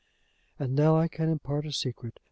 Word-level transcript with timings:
"And 0.57 0.75
now 0.75 0.97
I 0.97 1.07
can 1.07 1.29
impart 1.29 1.67
a 1.67 1.71
secret. 1.71 2.19